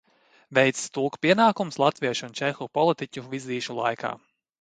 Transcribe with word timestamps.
Veicis 0.57 0.87
tulka 0.95 1.19
pienākumus 1.25 1.77
latviešu 1.83 2.25
un 2.29 2.33
čehu 2.39 2.69
politiķu 2.79 3.25
vizīšu 3.35 3.77
laikā. 3.83 4.13